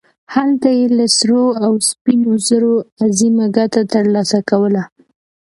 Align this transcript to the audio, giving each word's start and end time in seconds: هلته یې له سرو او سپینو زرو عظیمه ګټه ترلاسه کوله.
هلته 0.33 0.67
یې 0.77 0.85
له 0.97 1.05
سرو 1.17 1.45
او 1.65 1.73
سپینو 1.89 2.31
زرو 2.47 2.73
عظیمه 3.05 3.45
ګټه 3.57 3.81
ترلاسه 3.93 4.39
کوله. 4.49 4.83